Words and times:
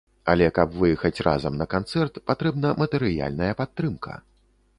Але 0.31 0.45
каб 0.57 0.71
выехаць 0.83 1.23
разам 1.27 1.59
на 1.59 1.67
канцэрт, 1.75 2.17
патрэбна 2.31 2.73
матэрыяльная 2.81 3.53
падтрымка. 3.61 4.21